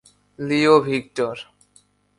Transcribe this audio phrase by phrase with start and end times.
[0.39, 1.35] Leo Victor